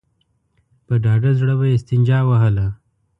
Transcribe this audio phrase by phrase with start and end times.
[0.85, 2.67] په ډاډه زړه به يې استنجا وهله.